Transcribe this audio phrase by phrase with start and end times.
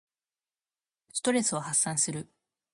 [1.13, 2.27] ストレスを発散する。